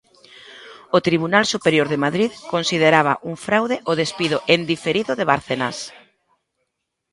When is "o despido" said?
3.91-4.37